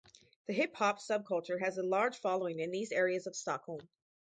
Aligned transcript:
The 0.47 0.53
hip 0.53 0.75
hop 0.77 0.97
subculture 0.97 1.59
has 1.59 1.77
a 1.77 1.83
large 1.83 2.17
following 2.17 2.57
in 2.59 2.71
these 2.71 2.91
areas 2.91 3.27
of 3.27 3.35
Stockholm. 3.35 3.87